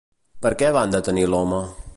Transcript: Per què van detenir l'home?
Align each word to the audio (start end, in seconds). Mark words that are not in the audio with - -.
Per 0.45 0.51
què 0.61 0.71
van 0.79 0.97
detenir 0.97 1.29
l'home? 1.35 1.65